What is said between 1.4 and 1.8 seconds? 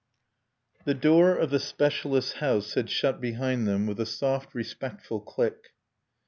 the